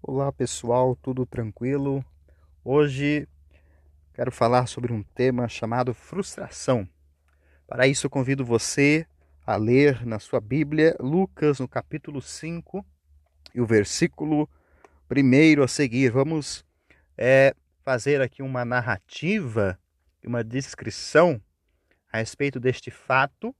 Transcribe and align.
Olá 0.00 0.30
pessoal, 0.30 0.94
tudo 0.94 1.26
tranquilo? 1.26 2.04
Hoje 2.64 3.28
quero 4.14 4.30
falar 4.30 4.68
sobre 4.68 4.92
um 4.92 5.02
tema 5.02 5.48
chamado 5.48 5.92
frustração. 5.92 6.88
Para 7.66 7.88
isso, 7.88 8.08
convido 8.08 8.44
você 8.44 9.04
a 9.44 9.56
ler 9.56 10.06
na 10.06 10.20
sua 10.20 10.40
Bíblia 10.40 10.96
Lucas, 11.00 11.58
no 11.58 11.66
capítulo 11.66 12.22
5, 12.22 12.86
e 13.52 13.60
o 13.60 13.66
versículo 13.66 14.48
primeiro 15.08 15.64
a 15.64 15.68
seguir. 15.68 16.12
Vamos 16.12 16.64
é, 17.16 17.52
fazer 17.84 18.22
aqui 18.22 18.40
uma 18.40 18.64
narrativa, 18.64 19.76
uma 20.24 20.44
descrição 20.44 21.42
a 22.10 22.18
respeito 22.18 22.60
deste 22.60 22.90
fato 22.90 23.54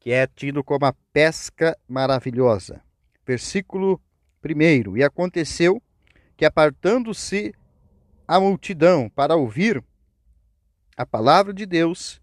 que 0.00 0.12
é 0.12 0.26
tido 0.26 0.64
como 0.64 0.86
a 0.86 0.94
pesca 1.12 1.78
maravilhosa. 1.86 2.82
Versículo 3.24 4.00
primeiro. 4.46 4.96
E 4.96 5.02
aconteceu 5.02 5.82
que, 6.36 6.44
apartando-se 6.44 7.52
a 8.28 8.38
multidão 8.38 9.10
para 9.10 9.34
ouvir 9.34 9.82
a 10.96 11.04
palavra 11.04 11.52
de 11.52 11.66
Deus, 11.66 12.22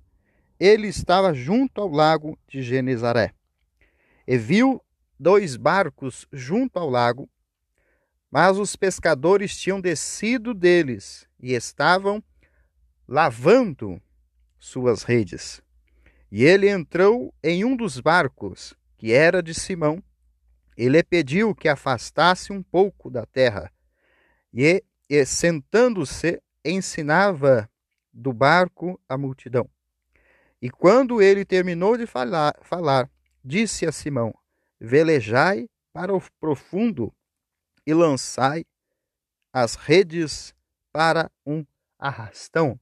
ele 0.58 0.88
estava 0.88 1.34
junto 1.34 1.81
ao 1.81 1.90
lago 1.90 2.40
de 2.48 2.62
Genezaré. 2.62 3.34
E 4.26 4.38
viu 4.38 4.81
dois 5.20 5.58
barcos 5.58 6.26
junto 6.31 6.80
ao 6.80 6.90
lago, 6.90 7.30
mas 8.31 8.58
os 8.58 8.73
pescadores 8.78 9.58
tinham 9.58 9.81
descido 9.81 10.53
deles 10.53 11.28
e 11.42 11.52
estavam 11.52 12.23
lavando 13.05 14.02
suas 14.58 15.03
redes. 15.03 15.62
E 16.31 16.45
ele 16.45 16.70
entrou 16.70 17.34
em 17.44 17.66
um 17.66 17.76
dos 17.76 18.00
barcos, 18.00 18.73
que 18.98 19.12
era 19.12 19.44
de 19.44 19.53
Simão, 19.53 20.02
ele 20.77 21.04
pediu 21.04 21.54
que 21.54 21.68
afastasse 21.68 22.52
um 22.52 22.62
pouco 22.63 23.09
da 23.09 23.26
terra 23.26 23.72
e, 24.54 24.84
e 25.09 25.26
sentando-se, 25.26 26.42
ensinava 26.64 27.70
do 28.11 28.31
barco 28.31 29.00
a 29.08 29.17
multidão. 29.17 29.70
E 30.61 30.70
quando 30.70 31.22
ele 31.22 31.44
terminou 31.44 31.98
de 31.98 32.06
falar, 32.06 32.56
falar 32.61 33.09
disse 33.44 33.86
a 33.86 33.92
Simão: 33.92 34.33
Velejai 34.80 35.67
para 35.92 36.16
o 36.16 36.22
profundo 36.39 37.14
e 37.86 37.94
lançai 37.94 38.66
as 39.52 39.76
redes 39.76 40.55
para 40.92 41.30
um 41.45 41.66
arrastão. 42.00 42.80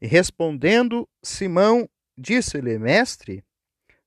E 0.00 0.06
respondendo 0.06 1.08
Simão, 1.22 1.88
disse-lhe: 2.16 2.78
Mestre, 2.78 3.44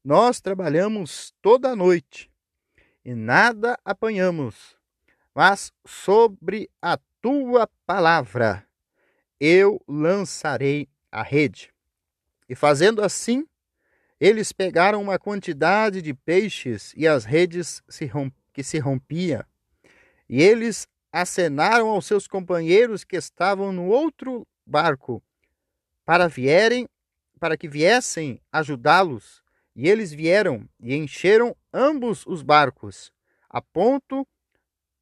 nós 0.03 0.39
trabalhamos 0.39 1.33
toda 1.41 1.71
a 1.71 1.75
noite 1.75 2.31
e 3.07 3.15
nada 3.15 3.79
apanhamos, 3.85 4.75
mas 5.33 5.71
sobre 5.85 6.69
a 6.81 6.99
tua 7.21 7.65
palavra 7.85 8.67
eu 9.39 9.81
lançarei 9.87 10.89
a 11.09 11.23
rede. 11.23 11.73
E 12.49 12.53
fazendo 12.53 13.01
assim, 13.01 13.47
eles 14.19 14.51
pegaram 14.51 15.01
uma 15.01 15.17
quantidade 15.17 16.01
de 16.01 16.13
peixes 16.13 16.93
e 16.97 17.07
as 17.07 17.23
redes 17.23 17.81
se 17.87 18.11
que 18.51 18.61
se 18.61 18.77
rompiam. 18.77 19.41
E 20.27 20.41
eles 20.43 20.85
acenaram 21.09 21.87
aos 21.87 22.05
seus 22.05 22.27
companheiros 22.27 23.05
que 23.05 23.15
estavam 23.15 23.71
no 23.71 23.85
outro 23.85 24.45
barco 24.65 25.23
para 26.03 26.27
vierem 26.27 26.89
para 27.39 27.55
que 27.55 27.69
viessem 27.69 28.41
ajudá-los 28.51 29.41
e 29.73 29.87
eles 29.87 30.11
vieram 30.11 30.67
e 30.77 30.93
encheram 30.93 31.55
ambos 31.77 32.25
os 32.25 32.41
barcos, 32.41 33.13
a 33.47 33.61
ponto 33.61 34.27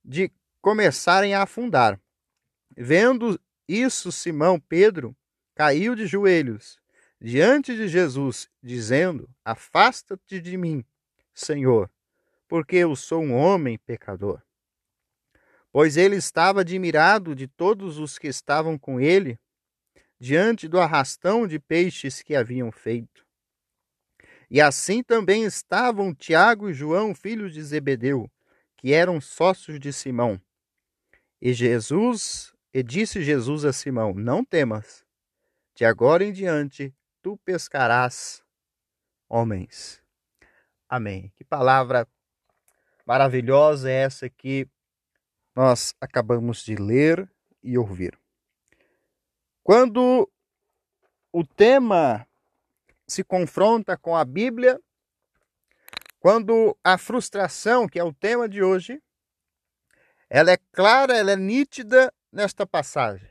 de 0.03 0.29
começarem 0.61 1.33
a 1.33 1.43
afundar. 1.43 1.99
Vendo 2.75 3.39
isso, 3.67 4.11
Simão 4.11 4.59
Pedro 4.59 5.15
caiu 5.55 5.95
de 5.95 6.05
joelhos 6.05 6.77
diante 7.19 7.75
de 7.75 7.87
Jesus, 7.87 8.49
dizendo: 8.61 9.29
Afasta-te 9.43 10.41
de 10.41 10.57
mim, 10.57 10.83
Senhor, 11.33 11.89
porque 12.47 12.75
eu 12.75 12.95
sou 12.95 13.23
um 13.23 13.33
homem 13.33 13.77
pecador. 13.77 14.41
Pois 15.71 15.97
ele 15.97 16.17
estava 16.17 16.61
admirado 16.61 17.33
de 17.33 17.47
todos 17.47 17.97
os 17.97 18.19
que 18.19 18.27
estavam 18.27 18.77
com 18.77 18.99
ele, 18.99 19.39
diante 20.19 20.67
do 20.67 20.79
arrastão 20.79 21.47
de 21.47 21.57
peixes 21.57 22.21
que 22.21 22.35
haviam 22.35 22.71
feito. 22.71 23.24
E 24.49 24.61
assim 24.61 25.01
também 25.03 25.43
estavam 25.43 26.13
Tiago 26.13 26.69
e 26.69 26.73
João, 26.73 27.15
filhos 27.15 27.53
de 27.53 27.61
Zebedeu, 27.61 28.29
que 28.77 28.93
eram 28.93 29.19
sócios 29.19 29.79
de 29.79 29.91
Simão. 29.91 30.39
E 31.41 31.53
Jesus, 31.53 32.53
e 32.73 32.83
disse 32.83 33.23
Jesus 33.23 33.65
a 33.65 33.73
Simão: 33.73 34.13
Não 34.13 34.43
temas, 34.43 35.05
de 35.73 35.85
agora 35.85 36.23
em 36.23 36.31
diante 36.31 36.93
tu 37.21 37.37
pescarás 37.37 38.43
homens. 39.27 40.01
Amém. 40.87 41.31
Que 41.35 41.43
palavra 41.43 42.07
maravilhosa 43.05 43.89
é 43.89 43.93
essa 44.03 44.29
que 44.29 44.67
nós 45.55 45.95
acabamos 45.99 46.63
de 46.63 46.75
ler 46.75 47.29
e 47.63 47.77
ouvir. 47.77 48.17
Quando 49.63 50.29
o 51.31 51.43
tema 51.43 52.27
se 53.07 53.23
confronta 53.23 53.97
com 53.97 54.15
a 54.15 54.25
Bíblia, 54.25 54.79
quando 56.19 56.77
a 56.83 56.97
frustração, 56.97 57.87
que 57.87 57.99
é 57.99 58.03
o 58.03 58.13
tema 58.13 58.49
de 58.49 58.63
hoje, 58.63 59.01
ela 60.29 60.51
é 60.51 60.57
clara, 60.71 61.15
ela 61.15 61.31
é 61.31 61.35
nítida 61.35 62.11
nesta 62.31 62.65
passagem. 62.65 63.29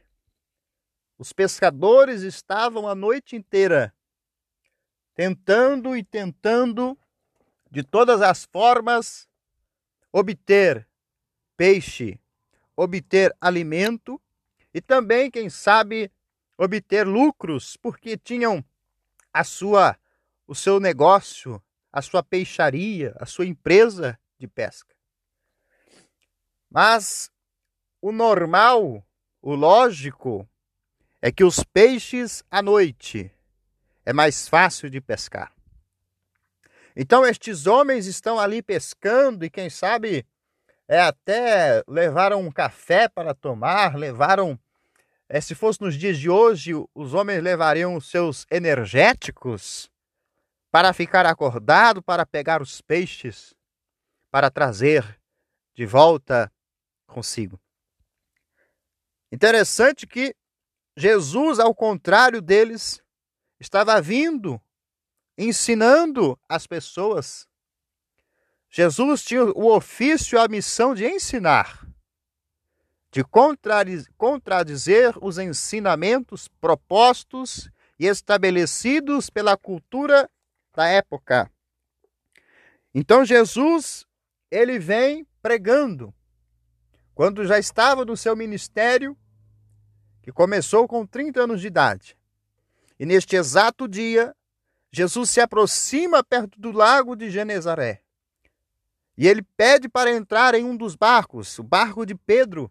Os 1.19 1.33
pescadores 1.33 2.23
estavam 2.23 2.89
a 2.89 2.95
noite 2.95 3.37
inteira 3.37 3.93
tentando 5.15 5.97
e 5.97 6.03
tentando 6.03 6.99
de 7.71 7.83
todas 7.83 8.21
as 8.21 8.45
formas 8.45 9.29
obter 10.13 10.89
peixe, 11.57 12.21
obter 12.77 13.35
alimento 13.41 14.21
e 14.73 14.81
também, 14.81 15.31
quem 15.31 15.49
sabe, 15.49 16.11
obter 16.57 17.07
lucros, 17.07 17.77
porque 17.77 18.17
tinham 18.17 18.65
a 19.35 19.43
sua 19.43 19.99
o 20.47 20.55
seu 20.55 20.79
negócio, 20.79 21.63
a 21.93 22.01
sua 22.03 22.23
peixaria, 22.23 23.17
a 23.19 23.27
sua 23.27 23.47
empresa 23.47 24.19
de 24.39 24.47
pesca. 24.47 24.95
Mas 26.71 27.31
o 28.01 28.13
normal, 28.13 29.07
o 29.41 29.55
lógico, 29.55 30.49
é 31.23 31.33
que 31.33 31.43
os 31.45 31.65
peixes 31.65 32.45
à 32.51 32.61
noite 32.61 33.33
é 34.05 34.13
mais 34.13 34.47
fácil 34.47 34.91
de 34.91 35.01
pescar. 35.01 35.53
Então 36.95 37.25
estes 37.25 37.67
homens 37.67 38.07
estão 38.07 38.39
ali 38.39 38.63
pescando 38.63 39.45
e 39.45 39.51
quem 39.51 39.71
sabe 39.71 40.27
é 40.87 41.01
até 41.01 41.83
levaram 41.89 42.43
um 42.43 42.53
café 42.53 43.09
para 43.09 43.35
tomar, 43.35 43.97
levaram 43.97 44.59
é, 45.35 45.41
se 45.41 45.53
fosse 45.53 45.81
nos 45.81 45.97
dias 45.97 46.17
de 46.17 46.31
hoje, 46.31 46.71
os 46.95 47.13
homens 47.13 47.43
levariam 47.43 47.97
os 47.97 48.09
seus 48.09 48.47
energéticos 48.49 49.91
para 50.71 50.93
ficar 50.93 51.27
acordado, 51.27 52.01
para 52.01 52.25
pegar 52.25 52.63
os 52.63 52.81
peixes, 52.81 53.53
para 54.31 54.49
trazer 54.49 55.21
de 55.75 55.85
volta 55.85 56.53
consigo. 57.09 57.61
Interessante 59.33 60.07
que 60.07 60.37
Jesus, 60.97 61.59
ao 61.59 61.75
contrário 61.75 62.41
deles, 62.41 63.03
estava 63.59 64.01
vindo, 64.01 64.63
ensinando 65.37 66.39
as 66.49 66.65
pessoas. 66.65 67.49
Jesus 68.71 69.25
tinha 69.25 69.43
o 69.47 69.75
ofício, 69.75 70.41
a 70.41 70.47
missão 70.47 70.95
de 70.95 71.05
ensinar 71.05 71.84
de 73.15 73.23
contradizer 74.17 75.15
os 75.23 75.39
ensinamentos 75.39 76.49
propostos 76.61 77.71
e 77.97 78.07
estabelecidos 78.07 79.31
pela 79.31 79.57
cultura 79.57 80.29
da 80.75 80.89
época. 80.89 81.49
Então 82.93 83.25
Jesus, 83.25 84.05
ele 84.51 84.81
vem 84.81 85.25
pregando. 85.41 86.13
Quando 87.15 87.47
já 87.47 87.57
estava 87.57 88.05
no 88.05 88.17
seu 88.17 88.35
ministério, 88.35 89.17
que 90.21 90.33
começou 90.33 90.89
com 90.89 91.07
30 91.07 91.45
anos 91.45 91.61
de 91.61 91.69
idade. 91.69 92.19
E 92.99 93.07
neste 93.07 93.37
exato 93.37 93.87
dia, 93.87 94.35
Jesus 94.91 95.31
se 95.31 95.41
aproxima 95.41 96.25
perto 96.25 96.59
do 96.59 96.73
lago 96.73 97.15
de 97.15 97.31
Genezaré. 97.31 98.03
E 99.17 99.29
ele 99.29 99.43
pede 99.57 99.89
para 99.89 100.11
entrar 100.11 100.57
em 100.57 100.65
um 100.65 100.77
dos 100.77 100.97
barcos, 100.97 101.57
o 101.61 101.63
barco 101.63 102.05
de 102.05 102.17
Pedro, 102.17 102.69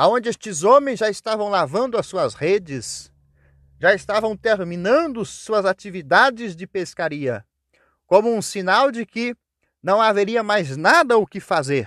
aonde 0.00 0.30
estes 0.30 0.62
homens 0.62 0.98
já 1.00 1.10
estavam 1.10 1.50
lavando 1.50 1.98
as 1.98 2.06
suas 2.06 2.32
redes, 2.32 3.12
já 3.78 3.92
estavam 3.92 4.34
terminando 4.34 5.22
suas 5.26 5.66
atividades 5.66 6.56
de 6.56 6.66
pescaria, 6.66 7.44
como 8.06 8.34
um 8.34 8.40
sinal 8.40 8.90
de 8.90 9.04
que 9.04 9.36
não 9.82 10.00
haveria 10.00 10.42
mais 10.42 10.74
nada 10.74 11.18
o 11.18 11.26
que 11.26 11.38
fazer, 11.38 11.86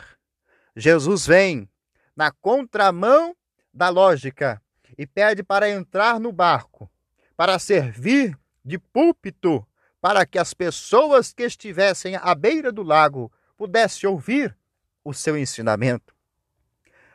Jesus 0.76 1.26
vem 1.26 1.68
na 2.16 2.30
contramão 2.30 3.36
da 3.74 3.90
lógica 3.90 4.62
e 4.96 5.08
pede 5.08 5.42
para 5.42 5.68
entrar 5.68 6.20
no 6.20 6.32
barco, 6.32 6.88
para 7.36 7.58
servir 7.58 8.38
de 8.64 8.78
púlpito, 8.78 9.66
para 10.00 10.24
que 10.24 10.38
as 10.38 10.54
pessoas 10.54 11.34
que 11.34 11.42
estivessem 11.42 12.16
à 12.16 12.36
beira 12.36 12.72
do 12.72 12.84
lago 12.84 13.32
pudessem 13.58 14.08
ouvir 14.08 14.56
o 15.04 15.16
seu 15.16 15.36
ensinamento. 15.36 16.13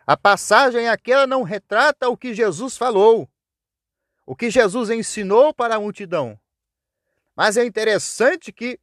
A 0.09 0.17
passagem 0.17 0.89
aquela 0.89 1.27
não 1.27 1.43
retrata 1.43 2.09
o 2.09 2.17
que 2.17 2.33
Jesus 2.33 2.79
falou, 2.79 3.29
o 4.25 4.35
que 4.35 4.49
Jesus 4.49 4.89
ensinou 4.89 5.53
para 5.53 5.75
a 5.75 5.79
multidão. 5.79 6.41
Mas 7.37 7.59
é 7.59 7.67
interessante 7.67 8.51
que 8.51 8.81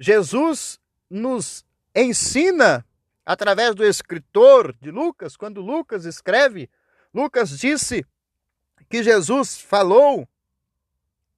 Jesus 0.00 0.80
nos 1.08 1.64
ensina 1.94 2.84
através 3.24 3.72
do 3.76 3.84
escritor 3.84 4.74
de 4.80 4.90
Lucas, 4.90 5.36
quando 5.36 5.60
Lucas 5.60 6.04
escreve, 6.04 6.68
Lucas 7.14 7.56
disse 7.56 8.04
que 8.90 9.00
Jesus 9.00 9.60
falou 9.60 10.28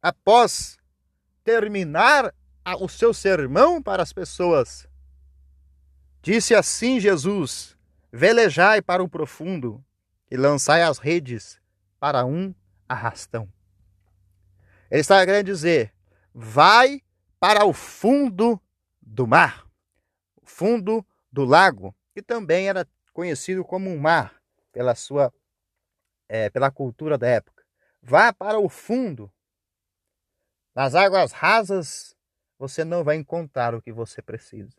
após 0.01 0.79
terminar 1.45 2.35
o 2.81 2.89
seu 2.89 3.13
sermão 3.13 3.83
para 3.83 4.03
as 4.03 4.15
pessoas. 4.15 4.89
Disse 6.23 6.55
assim 6.55 6.99
Jesus: 6.99 7.77
Velejai 8.13 8.83
para 8.83 9.03
o 9.03 9.09
profundo 9.09 9.85
e 10.31 10.37
lançai 10.37 10.83
as 10.83 10.99
redes 10.99 11.61
para 11.99 12.25
um 12.25 12.55
arrastão. 12.89 13.49
Ele 14.91 15.01
está 15.01 15.25
querendo 15.25 15.47
dizer: 15.47 15.95
vai 16.35 17.03
para 17.39 17.65
o 17.65 17.73
fundo 17.73 18.61
do 19.01 19.27
mar, 19.27 19.67
fundo 20.43 21.07
do 21.31 21.45
lago, 21.45 21.95
que 22.13 22.21
também 22.21 22.69
era 22.69 22.87
conhecido 23.13 23.65
como 23.65 23.89
um 23.89 23.99
mar 23.99 24.41
pela 24.73 24.95
sua 24.95 25.33
é, 26.29 26.51
pela 26.51 26.71
cultura 26.71 27.17
da 27.17 27.29
época. 27.29 27.65
Vá 28.03 28.33
para 28.33 28.59
o 28.59 28.69
fundo. 28.69 29.33
Nas 30.75 30.95
águas 30.95 31.33
rasas 31.33 32.17
você 32.59 32.85
não 32.85 33.03
vai 33.03 33.17
encontrar 33.17 33.75
o 33.75 33.83
que 33.83 33.93
você 33.93 34.21
precisa. 34.23 34.77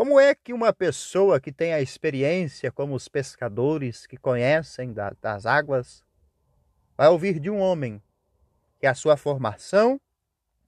Como 0.00 0.18
é 0.18 0.34
que 0.34 0.54
uma 0.54 0.72
pessoa 0.72 1.38
que 1.38 1.52
tem 1.52 1.74
a 1.74 1.82
experiência 1.82 2.72
como 2.72 2.94
os 2.94 3.06
pescadores 3.06 4.06
que 4.06 4.16
conhecem 4.16 4.94
da, 4.94 5.10
das 5.20 5.44
águas 5.44 6.02
vai 6.96 7.08
ouvir 7.08 7.38
de 7.38 7.50
um 7.50 7.58
homem 7.58 8.02
que 8.78 8.86
a 8.86 8.94
sua 8.94 9.14
formação 9.18 10.00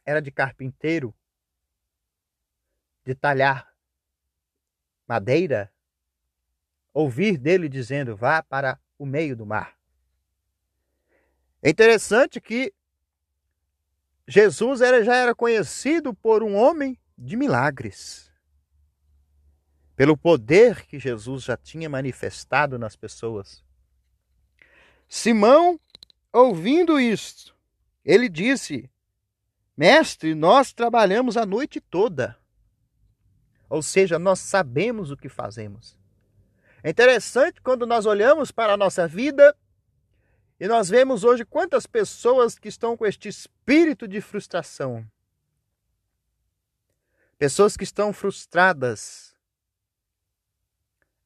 era 0.05 0.20
de 0.20 0.31
carpinteiro, 0.31 1.14
de 3.06 3.14
talhar 3.14 3.75
madeira, 5.08 5.73
ouvir 6.93 7.38
dele 7.38 7.70
dizendo: 7.70 8.14
vá 8.14 8.43
para 8.43 8.79
o 8.99 9.06
meio 9.06 9.34
do 9.34 9.46
mar. 9.46 9.79
É 11.62 11.70
interessante 11.70 12.38
que 12.38 12.70
Jesus 14.29 14.82
era, 14.82 15.02
já 15.02 15.17
era 15.17 15.34
conhecido 15.34 16.12
por 16.12 16.43
um 16.43 16.55
homem 16.55 17.00
de 17.17 17.34
milagres 17.34 18.31
pelo 19.94 20.17
poder 20.17 20.87
que 20.87 20.99
Jesus 20.99 21.44
já 21.44 21.56
tinha 21.56 21.89
manifestado 21.89 22.79
nas 22.79 22.97
pessoas. 22.97 23.62
Simão, 25.09 25.79
ouvindo 26.33 26.99
isto, 26.99 27.55
ele 28.05 28.29
disse: 28.29 28.91
Mestre, 29.77 30.35
nós 30.35 30.73
trabalhamos 30.73 31.37
a 31.37 31.44
noite 31.44 31.81
toda. 31.81 32.37
Ou 33.69 33.83
seja, 33.83 34.19
nós 34.19 34.39
sabemos 34.39 35.11
o 35.11 35.17
que 35.17 35.29
fazemos. 35.29 35.97
É 36.83 36.91
interessante 36.91 37.61
quando 37.61 37.87
nós 37.87 38.06
olhamos 38.06 38.50
para 38.50 38.73
a 38.73 38.77
nossa 38.77 39.06
vida 39.06 39.56
e 40.59 40.67
nós 40.67 40.89
vemos 40.89 41.25
hoje 41.25 41.44
quantas 41.44 41.87
pessoas 41.87 42.59
que 42.59 42.69
estão 42.69 42.97
com 42.97 43.06
este 43.06 43.29
espírito 43.29 44.06
de 44.09 44.21
frustração. 44.21 45.06
Pessoas 47.39 47.77
que 47.77 47.85
estão 47.85 48.12
frustradas 48.12 49.31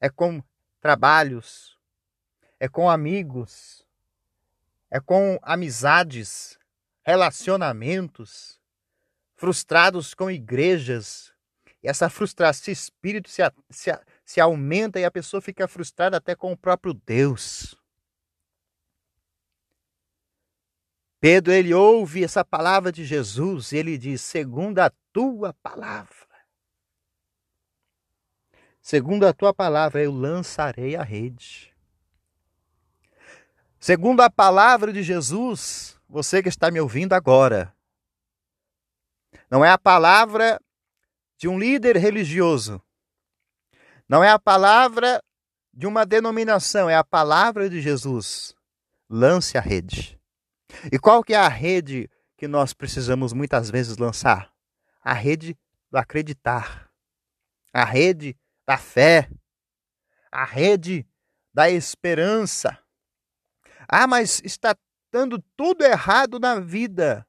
é 0.01 0.09
com 0.09 0.43
trabalhos, 0.81 1.79
é 2.59 2.69
com 2.69 2.89
amigos, 2.89 3.87
é 4.91 5.01
com 5.01 5.39
amizades, 5.43 6.59
relacionamentos, 7.03 8.61
frustrados 9.35 10.15
com 10.15 10.31
igrejas. 10.31 11.33
E 11.83 11.89
essa 11.89 12.09
frustração, 12.09 12.63
esse 12.63 12.71
espírito 12.73 13.29
se, 13.29 13.43
se, 13.71 13.91
se 14.25 14.41
aumenta 14.41 14.99
e 14.99 15.05
a 15.05 15.11
pessoa 15.11 15.41
fica 15.41 15.69
frustrada 15.69 16.17
até 16.17 16.35
com 16.35 16.53
o 16.53 16.57
próprio 16.57 16.95
Deus. 16.95 17.77
Pedro, 21.21 21.53
ele 21.53 21.73
ouve 21.73 22.23
essa 22.23 22.45
palavra 22.45 22.93
de 22.93 23.05
Jesus 23.05 23.73
e 23.73 23.79
ele 23.79 23.99
diz: 23.99 24.21
segundo 24.21 24.79
a 24.79 24.91
tua 25.13 25.55
palavra. 25.55 26.26
Segundo 28.87 29.27
a 29.27 29.33
tua 29.33 29.53
palavra, 29.53 30.01
eu 30.01 30.13
lançarei 30.13 30.95
a 30.95 31.03
rede. 31.03 31.75
Segundo 33.81 34.21
a 34.21 34.31
palavra 34.31 34.93
de 34.93 35.03
Jesus, 35.03 35.99
você 36.09 36.41
que 36.41 36.49
está 36.49 36.71
me 36.71 36.79
ouvindo 36.79 37.13
agora, 37.13 37.75
não 39.51 39.65
é 39.65 39.71
a 39.71 39.77
palavra 39.77 40.61
de 41.37 41.49
um 41.49 41.59
líder 41.59 41.97
religioso, 41.97 42.81
não 44.09 44.23
é 44.23 44.31
a 44.31 44.39
palavra 44.39 45.21
de 45.75 45.89
uma 45.89 46.07
denominação, 46.07 46.89
é 46.89 46.95
a 46.95 47.03
palavra 47.03 47.69
de 47.69 47.81
Jesus. 47.81 48.55
Lance 49.11 49.59
a 49.59 49.61
rede. 49.61 50.17
E 50.93 50.97
qual 50.97 51.25
que 51.25 51.35
é 51.35 51.39
a 51.39 51.49
rede 51.49 52.09
que 52.37 52.47
nós 52.47 52.73
precisamos 52.73 53.33
muitas 53.33 53.69
vezes 53.69 53.97
lançar? 53.97 54.53
A 55.03 55.13
rede 55.13 55.59
do 55.91 55.99
acreditar. 55.99 56.89
A 57.73 57.85
rede 57.85 58.37
da 58.67 58.77
fé, 58.77 59.31
a 60.31 60.45
rede 60.45 61.07
da 61.55 61.71
esperança. 61.71 62.79
Ah, 63.89 64.07
mas 64.07 64.43
está 64.45 64.77
dando 65.13 65.43
tudo 65.57 65.85
errado 65.85 66.39
na 66.39 66.59
vida. 66.59 67.27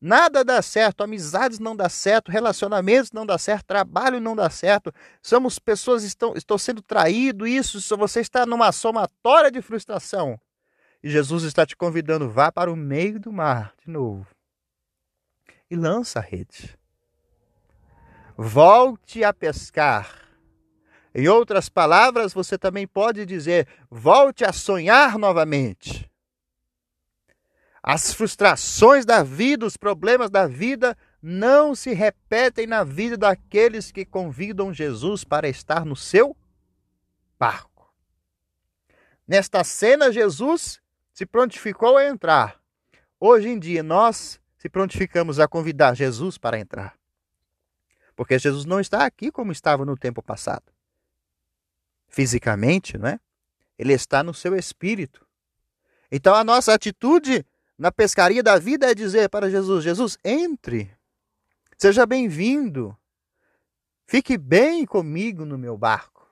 Nada 0.00 0.42
dá 0.42 0.62
certo, 0.62 1.02
amizades 1.02 1.58
não 1.58 1.76
dá 1.76 1.86
certo, 1.90 2.30
relacionamentos 2.30 3.12
não 3.12 3.26
dá 3.26 3.36
certo, 3.36 3.66
trabalho 3.66 4.18
não 4.18 4.34
dá 4.34 4.48
certo. 4.48 4.94
Somos 5.20 5.58
pessoas 5.58 6.04
estão 6.04 6.32
estão 6.34 6.56
sendo 6.56 6.80
traído, 6.80 7.46
isso, 7.46 7.78
você 7.98 8.20
está 8.20 8.46
numa 8.46 8.72
somatória 8.72 9.50
de 9.50 9.60
frustração. 9.60 10.40
E 11.02 11.10
Jesus 11.10 11.42
está 11.42 11.66
te 11.66 11.76
convidando, 11.76 12.30
vá 12.30 12.50
para 12.50 12.72
o 12.72 12.76
meio 12.76 13.20
do 13.20 13.30
mar 13.30 13.74
de 13.84 13.90
novo. 13.90 14.26
E 15.70 15.76
lança 15.76 16.18
a 16.18 16.22
rede. 16.22 16.78
Volte 18.36 19.22
a 19.22 19.34
pescar 19.34 20.29
em 21.14 21.28
outras 21.28 21.68
palavras, 21.68 22.32
você 22.32 22.56
também 22.56 22.86
pode 22.86 23.26
dizer: 23.26 23.66
volte 23.90 24.44
a 24.44 24.52
sonhar 24.52 25.18
novamente. 25.18 26.10
As 27.82 28.12
frustrações 28.12 29.04
da 29.04 29.22
vida, 29.22 29.66
os 29.66 29.76
problemas 29.76 30.30
da 30.30 30.46
vida 30.46 30.96
não 31.22 31.74
se 31.74 31.92
repetem 31.92 32.66
na 32.66 32.84
vida 32.84 33.16
daqueles 33.16 33.90
que 33.90 34.04
convidam 34.04 34.72
Jesus 34.72 35.24
para 35.24 35.48
estar 35.48 35.84
no 35.84 35.96
seu 35.96 36.36
barco. 37.38 37.90
Nesta 39.26 39.64
cena, 39.64 40.12
Jesus 40.12 40.80
se 41.12 41.24
prontificou 41.24 41.96
a 41.96 42.06
entrar. 42.06 42.60
Hoje 43.18 43.48
em 43.48 43.58
dia, 43.58 43.82
nós 43.82 44.38
se 44.58 44.68
prontificamos 44.68 45.40
a 45.40 45.48
convidar 45.48 45.94
Jesus 45.94 46.36
para 46.36 46.58
entrar. 46.58 46.94
Porque 48.14 48.38
Jesus 48.38 48.66
não 48.66 48.78
está 48.78 49.06
aqui 49.06 49.32
como 49.32 49.52
estava 49.52 49.84
no 49.84 49.96
tempo 49.96 50.22
passado 50.22 50.70
fisicamente, 52.10 52.98
não 52.98 53.08
é? 53.08 53.20
Ele 53.78 53.94
está 53.94 54.22
no 54.22 54.34
seu 54.34 54.54
espírito. 54.54 55.26
Então 56.12 56.34
a 56.34 56.44
nossa 56.44 56.74
atitude 56.74 57.46
na 57.78 57.90
pescaria 57.90 58.42
da 58.42 58.58
vida 58.58 58.90
é 58.90 58.94
dizer 58.94 59.30
para 59.30 59.48
Jesus: 59.48 59.82
Jesus, 59.82 60.18
entre, 60.22 60.94
seja 61.78 62.04
bem-vindo, 62.04 62.94
fique 64.06 64.36
bem 64.36 64.84
comigo 64.84 65.46
no 65.46 65.56
meu 65.56 65.78
barco. 65.78 66.28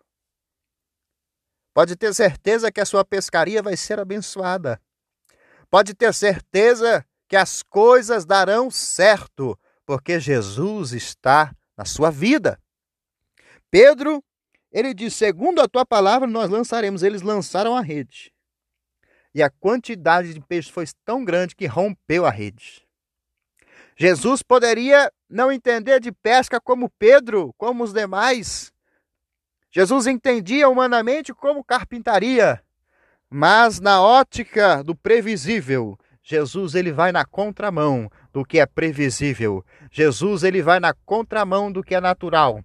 Pode 1.72 1.96
ter 1.96 2.12
certeza 2.12 2.72
que 2.72 2.80
a 2.80 2.84
sua 2.84 3.04
pescaria 3.04 3.62
vai 3.62 3.76
ser 3.76 4.00
abençoada. 4.00 4.82
Pode 5.70 5.94
ter 5.94 6.12
certeza 6.12 7.06
que 7.28 7.36
as 7.36 7.62
coisas 7.62 8.24
darão 8.24 8.70
certo, 8.70 9.56
porque 9.86 10.18
Jesus 10.18 10.92
está 10.92 11.54
na 11.76 11.84
sua 11.84 12.10
vida. 12.10 12.60
Pedro 13.70 14.24
ele 14.72 14.92
diz: 14.94 15.14
segundo 15.14 15.60
a 15.60 15.68
tua 15.68 15.84
palavra, 15.84 16.26
nós 16.26 16.50
lançaremos. 16.50 17.02
Eles 17.02 17.22
lançaram 17.22 17.76
a 17.76 17.80
rede. 17.80 18.32
E 19.34 19.42
a 19.42 19.50
quantidade 19.50 20.34
de 20.34 20.40
peixes 20.40 20.70
foi 20.70 20.84
tão 21.04 21.24
grande 21.24 21.54
que 21.54 21.66
rompeu 21.66 22.26
a 22.26 22.30
rede. 22.30 22.86
Jesus 23.96 24.42
poderia 24.42 25.12
não 25.28 25.50
entender 25.50 26.00
de 26.00 26.12
pesca 26.12 26.60
como 26.60 26.90
Pedro, 26.98 27.52
como 27.58 27.84
os 27.84 27.92
demais. 27.92 28.72
Jesus 29.70 30.06
entendia 30.06 30.68
humanamente 30.68 31.34
como 31.34 31.64
carpintaria, 31.64 32.62
mas 33.28 33.80
na 33.80 34.00
ótica 34.00 34.82
do 34.82 34.94
previsível, 34.94 35.98
Jesus 36.22 36.74
ele 36.74 36.92
vai 36.92 37.12
na 37.12 37.24
contramão 37.24 38.10
do 38.32 38.44
que 38.44 38.58
é 38.58 38.66
previsível. 38.66 39.64
Jesus 39.90 40.42
ele 40.42 40.62
vai 40.62 40.80
na 40.80 40.94
contramão 41.04 41.70
do 41.70 41.82
que 41.82 41.94
é 41.94 42.00
natural. 42.00 42.62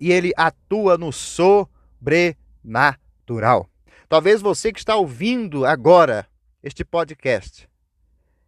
E 0.00 0.12
ele 0.12 0.32
atua 0.36 0.96
no 0.96 1.12
sobrenatural. 1.12 3.68
Talvez 4.08 4.40
você 4.40 4.72
que 4.72 4.78
está 4.78 4.96
ouvindo 4.96 5.66
agora 5.66 6.26
este 6.62 6.84
podcast 6.84 7.68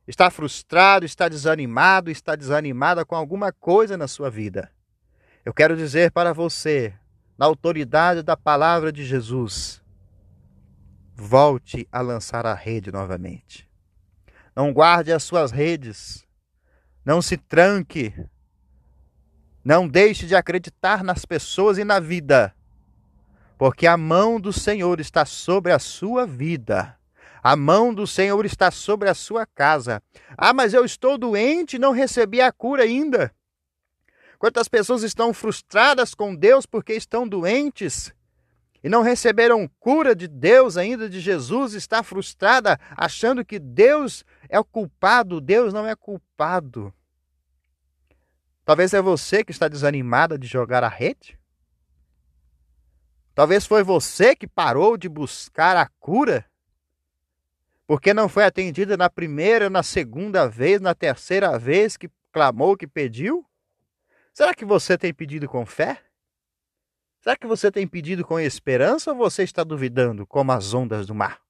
está 0.06 0.30
frustrado, 0.30 1.04
está 1.04 1.28
desanimado, 1.28 2.10
está 2.10 2.34
desanimada 2.34 3.04
com 3.04 3.14
alguma 3.14 3.52
coisa 3.52 3.96
na 3.96 4.08
sua 4.08 4.28
vida. 4.28 4.70
Eu 5.44 5.54
quero 5.54 5.76
dizer 5.76 6.10
para 6.10 6.32
você, 6.32 6.92
na 7.38 7.46
autoridade 7.46 8.22
da 8.22 8.36
palavra 8.36 8.92
de 8.92 9.04
Jesus, 9.04 9.80
volte 11.14 11.86
a 11.92 12.00
lançar 12.00 12.44
a 12.44 12.54
rede 12.54 12.90
novamente. 12.90 13.68
Não 14.54 14.72
guarde 14.72 15.12
as 15.12 15.22
suas 15.22 15.50
redes. 15.50 16.26
Não 17.04 17.22
se 17.22 17.36
tranque. 17.36 18.12
Não 19.64 19.86
deixe 19.86 20.26
de 20.26 20.34
acreditar 20.34 21.04
nas 21.04 21.24
pessoas 21.24 21.78
e 21.78 21.84
na 21.84 22.00
vida. 22.00 22.54
Porque 23.58 23.86
a 23.86 23.96
mão 23.96 24.40
do 24.40 24.52
Senhor 24.52 25.00
está 25.00 25.24
sobre 25.24 25.72
a 25.72 25.78
sua 25.78 26.26
vida. 26.26 26.96
A 27.42 27.56
mão 27.56 27.92
do 27.92 28.06
Senhor 28.06 28.44
está 28.44 28.70
sobre 28.70 29.08
a 29.08 29.14
sua 29.14 29.46
casa. 29.46 30.02
Ah, 30.36 30.52
mas 30.52 30.72
eu 30.72 30.84
estou 30.84 31.18
doente 31.18 31.76
e 31.76 31.78
não 31.78 31.92
recebi 31.92 32.40
a 32.40 32.50
cura 32.52 32.84
ainda. 32.84 33.34
Quantas 34.38 34.68
pessoas 34.68 35.02
estão 35.02 35.34
frustradas 35.34 36.14
com 36.14 36.34
Deus 36.34 36.64
porque 36.64 36.94
estão 36.94 37.28
doentes? 37.28 38.14
e 38.82 38.88
não 38.88 39.02
receberam 39.02 39.68
cura 39.78 40.14
de 40.14 40.26
Deus 40.26 40.76
ainda, 40.76 41.08
de 41.08 41.20
Jesus, 41.20 41.74
está 41.74 42.02
frustrada, 42.02 42.78
achando 42.96 43.44
que 43.44 43.58
Deus 43.58 44.24
é 44.48 44.58
o 44.58 44.64
culpado. 44.64 45.40
Deus 45.40 45.72
não 45.72 45.86
é 45.86 45.94
culpado. 45.94 46.92
Talvez 48.70 48.94
é 48.94 49.02
você 49.02 49.42
que 49.42 49.50
está 49.50 49.66
desanimada 49.66 50.38
de 50.38 50.46
jogar 50.46 50.84
a 50.84 50.88
rede. 50.88 51.36
Talvez 53.34 53.66
foi 53.66 53.82
você 53.82 54.36
que 54.36 54.46
parou 54.46 54.96
de 54.96 55.08
buscar 55.08 55.76
a 55.76 55.88
cura, 55.98 56.48
porque 57.84 58.14
não 58.14 58.28
foi 58.28 58.44
atendida 58.44 58.96
na 58.96 59.10
primeira, 59.10 59.68
na 59.68 59.82
segunda 59.82 60.48
vez, 60.48 60.80
na 60.80 60.94
terceira 60.94 61.58
vez 61.58 61.96
que 61.96 62.08
clamou, 62.30 62.76
que 62.76 62.86
pediu. 62.86 63.44
Será 64.32 64.54
que 64.54 64.64
você 64.64 64.96
tem 64.96 65.12
pedido 65.12 65.48
com 65.48 65.66
fé? 65.66 66.00
Será 67.22 67.36
que 67.36 67.48
você 67.48 67.72
tem 67.72 67.88
pedido 67.88 68.24
com 68.24 68.38
esperança 68.38 69.10
ou 69.10 69.16
você 69.16 69.42
está 69.42 69.64
duvidando, 69.64 70.24
como 70.24 70.52
as 70.52 70.72
ondas 70.72 71.08
do 71.08 71.14
mar? 71.16 71.40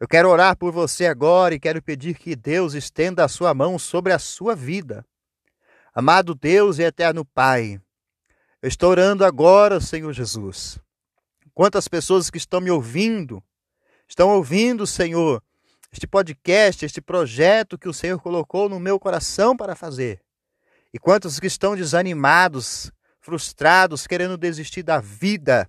Eu 0.00 0.08
quero 0.08 0.28
orar 0.28 0.56
por 0.56 0.72
você 0.72 1.06
agora 1.06 1.54
e 1.54 1.60
quero 1.60 1.80
pedir 1.80 2.18
que 2.18 2.34
Deus 2.34 2.74
estenda 2.74 3.24
a 3.24 3.28
sua 3.28 3.54
mão 3.54 3.78
sobre 3.78 4.12
a 4.12 4.18
sua 4.18 4.56
vida. 4.56 5.06
Amado 5.98 6.32
Deus 6.32 6.78
e 6.78 6.84
eterno 6.84 7.24
Pai, 7.24 7.80
eu 8.62 8.68
estou 8.68 8.88
orando 8.88 9.24
agora, 9.24 9.80
Senhor 9.80 10.12
Jesus. 10.12 10.78
Quantas 11.52 11.88
pessoas 11.88 12.30
que 12.30 12.38
estão 12.38 12.60
me 12.60 12.70
ouvindo, 12.70 13.42
estão 14.08 14.28
ouvindo, 14.28 14.86
Senhor, 14.86 15.42
este 15.92 16.06
podcast, 16.06 16.84
este 16.84 17.00
projeto 17.00 17.76
que 17.76 17.88
o 17.88 17.92
Senhor 17.92 18.20
colocou 18.20 18.68
no 18.68 18.78
meu 18.78 19.00
coração 19.00 19.56
para 19.56 19.74
fazer. 19.74 20.20
E 20.94 21.00
quantos 21.00 21.40
que 21.40 21.48
estão 21.48 21.74
desanimados, 21.74 22.92
frustrados, 23.20 24.06
querendo 24.06 24.36
desistir 24.36 24.84
da 24.84 25.00
vida, 25.00 25.68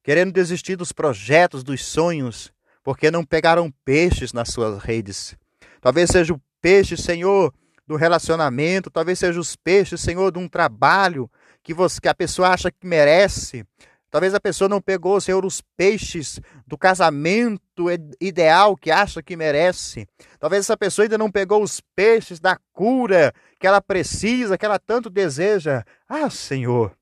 querendo 0.00 0.30
desistir 0.30 0.76
dos 0.76 0.92
projetos, 0.92 1.64
dos 1.64 1.84
sonhos, 1.84 2.52
porque 2.84 3.10
não 3.10 3.24
pegaram 3.24 3.74
peixes 3.84 4.32
nas 4.32 4.50
suas 4.50 4.80
redes. 4.80 5.36
Talvez 5.80 6.10
seja 6.10 6.32
o 6.32 6.40
peixe, 6.62 6.96
Senhor, 6.96 7.52
do 7.86 7.96
relacionamento, 7.96 8.90
talvez 8.90 9.18
seja 9.18 9.38
os 9.38 9.54
peixes, 9.54 10.00
Senhor, 10.00 10.32
de 10.32 10.38
um 10.38 10.48
trabalho 10.48 11.30
que, 11.62 11.72
você, 11.72 12.00
que 12.00 12.08
a 12.08 12.14
pessoa 12.14 12.48
acha 12.48 12.70
que 12.70 12.86
merece. 12.86 13.64
Talvez 14.10 14.34
a 14.34 14.40
pessoa 14.40 14.68
não 14.68 14.80
pegou, 14.80 15.20
Senhor, 15.20 15.44
os 15.44 15.60
peixes 15.76 16.40
do 16.66 16.78
casamento 16.78 17.86
ideal 18.20 18.76
que 18.76 18.90
acha 18.90 19.22
que 19.22 19.36
merece. 19.36 20.06
Talvez 20.38 20.64
essa 20.64 20.76
pessoa 20.76 21.04
ainda 21.04 21.18
não 21.18 21.30
pegou 21.30 21.62
os 21.62 21.80
peixes 21.94 22.40
da 22.40 22.58
cura 22.72 23.32
que 23.58 23.66
ela 23.66 23.80
precisa, 23.80 24.56
que 24.56 24.64
ela 24.64 24.78
tanto 24.78 25.10
deseja. 25.10 25.84
Ah, 26.08 26.30
Senhor, 26.30 26.96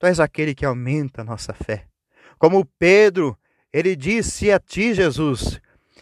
Tu 0.00 0.06
és 0.06 0.18
aquele 0.18 0.54
que 0.54 0.64
aumenta 0.64 1.20
a 1.20 1.24
nossa 1.24 1.52
fé. 1.52 1.86
Como 2.38 2.64
Pedro, 2.64 3.38
ele 3.70 3.94
disse 3.94 4.50
a 4.50 4.58
ti, 4.58 4.94
Jesus, 4.94 5.60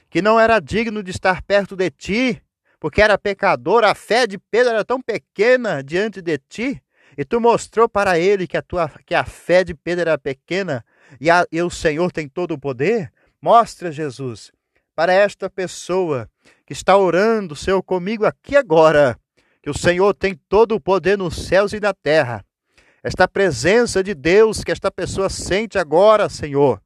que 0.08 0.22
não 0.22 0.38
era 0.38 0.60
digno 0.60 1.02
de 1.02 1.10
estar 1.10 1.42
perto 1.42 1.74
de 1.74 1.90
ti, 1.90 2.40
porque 2.80 3.02
era 3.02 3.18
pecador, 3.18 3.84
a 3.84 3.94
fé 3.94 4.26
de 4.26 4.38
Pedro 4.38 4.72
era 4.72 4.84
tão 4.84 5.00
pequena 5.00 5.82
diante 5.82 6.22
de 6.22 6.38
ti. 6.38 6.82
E 7.16 7.24
tu 7.24 7.40
mostrou 7.40 7.88
para 7.88 8.18
ele 8.18 8.46
que 8.46 8.56
a, 8.56 8.62
tua, 8.62 8.88
que 9.04 9.14
a 9.14 9.24
fé 9.24 9.64
de 9.64 9.74
Pedro 9.74 10.02
era 10.02 10.18
pequena 10.18 10.84
e, 11.20 11.28
a, 11.28 11.44
e 11.50 11.60
o 11.60 11.70
Senhor 11.70 12.12
tem 12.12 12.28
todo 12.28 12.52
o 12.52 12.58
poder? 12.58 13.12
Mostra, 13.42 13.90
Jesus, 13.90 14.52
para 14.94 15.12
esta 15.12 15.50
pessoa 15.50 16.30
que 16.64 16.72
está 16.72 16.96
orando, 16.96 17.56
Senhor, 17.56 17.82
comigo 17.82 18.24
aqui 18.24 18.56
agora, 18.56 19.18
que 19.62 19.70
o 19.70 19.76
Senhor 19.76 20.14
tem 20.14 20.38
todo 20.48 20.74
o 20.74 20.80
poder 20.80 21.18
nos 21.18 21.46
céus 21.46 21.72
e 21.72 21.80
na 21.80 21.92
terra. 21.92 22.44
Esta 23.02 23.26
presença 23.26 24.02
de 24.02 24.14
Deus 24.14 24.62
que 24.62 24.70
esta 24.70 24.90
pessoa 24.90 25.28
sente 25.28 25.78
agora, 25.78 26.28
Senhor, 26.28 26.80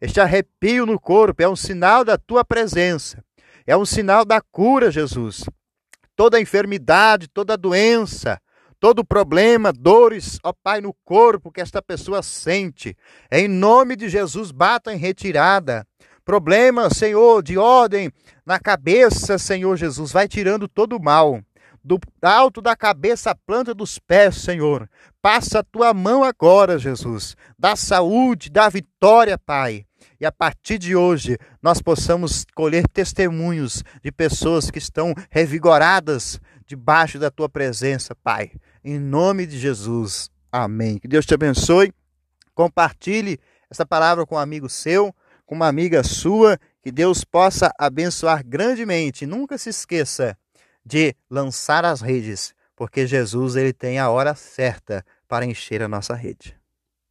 este 0.00 0.20
arrepio 0.20 0.86
no 0.86 0.98
corpo 0.98 1.42
é 1.42 1.48
um 1.48 1.56
sinal 1.56 2.04
da 2.04 2.16
tua 2.16 2.44
presença, 2.44 3.24
é 3.68 3.76
um 3.76 3.84
sinal 3.84 4.24
da 4.24 4.40
cura, 4.40 4.90
Jesus. 4.90 5.44
Toda 6.16 6.40
enfermidade, 6.40 7.28
toda 7.28 7.54
doença, 7.54 8.40
todo 8.80 9.04
problema, 9.04 9.70
dores, 9.74 10.38
ó 10.42 10.54
Pai, 10.54 10.80
no 10.80 10.94
corpo 11.04 11.52
que 11.52 11.60
esta 11.60 11.82
pessoa 11.82 12.22
sente. 12.22 12.96
Em 13.30 13.46
nome 13.46 13.94
de 13.94 14.08
Jesus, 14.08 14.50
bata 14.50 14.94
em 14.94 14.96
retirada. 14.96 15.86
Problema, 16.24 16.88
Senhor, 16.88 17.42
de 17.42 17.58
ordem 17.58 18.10
na 18.44 18.58
cabeça, 18.58 19.36
Senhor 19.36 19.76
Jesus, 19.76 20.12
vai 20.12 20.26
tirando 20.26 20.66
todo 20.66 20.96
o 20.96 21.02
mal. 21.02 21.38
Do 21.84 22.00
alto 22.22 22.62
da 22.62 22.74
cabeça 22.74 23.32
à 23.32 23.34
planta 23.34 23.74
dos 23.74 23.98
pés, 23.98 24.36
Senhor. 24.36 24.88
Passa 25.20 25.58
a 25.58 25.62
tua 25.62 25.92
mão 25.92 26.24
agora, 26.24 26.78
Jesus. 26.78 27.36
Dá 27.58 27.76
saúde, 27.76 28.48
dá 28.48 28.70
vitória, 28.70 29.36
Pai. 29.36 29.87
E 30.20 30.26
a 30.26 30.32
partir 30.32 30.78
de 30.78 30.96
hoje, 30.96 31.38
nós 31.62 31.80
possamos 31.80 32.44
colher 32.54 32.88
testemunhos 32.88 33.84
de 34.02 34.10
pessoas 34.10 34.68
que 34.68 34.78
estão 34.78 35.14
revigoradas 35.30 36.40
debaixo 36.66 37.20
da 37.20 37.30
tua 37.30 37.48
presença, 37.48 38.16
Pai. 38.16 38.50
Em 38.82 38.98
nome 38.98 39.46
de 39.46 39.56
Jesus. 39.56 40.28
Amém. 40.50 40.98
Que 40.98 41.06
Deus 41.06 41.24
te 41.24 41.34
abençoe. 41.34 41.92
Compartilhe 42.52 43.38
essa 43.70 43.86
palavra 43.86 44.26
com 44.26 44.34
um 44.34 44.38
amigo 44.38 44.68
seu, 44.68 45.14
com 45.46 45.54
uma 45.54 45.68
amiga 45.68 46.02
sua. 46.02 46.58
Que 46.82 46.90
Deus 46.90 47.22
possa 47.22 47.72
abençoar 47.78 48.44
grandemente. 48.44 49.24
Nunca 49.24 49.56
se 49.56 49.70
esqueça 49.70 50.36
de 50.84 51.14
lançar 51.30 51.84
as 51.84 52.00
redes, 52.00 52.54
porque 52.74 53.06
Jesus 53.06 53.54
ele 53.54 53.72
tem 53.72 54.00
a 54.00 54.10
hora 54.10 54.34
certa 54.34 55.04
para 55.28 55.46
encher 55.46 55.80
a 55.80 55.88
nossa 55.88 56.14
rede. 56.14 56.57